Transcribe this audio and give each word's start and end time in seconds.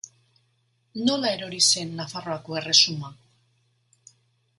Nola 1.09 1.33
erori 1.37 1.59
zen 1.73 1.91
Nafarroako 1.99 2.57
erresuma? 2.61 3.13